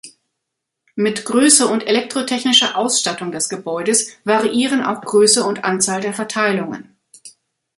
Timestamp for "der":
6.01-6.13